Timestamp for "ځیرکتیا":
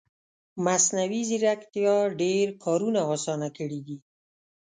1.29-1.95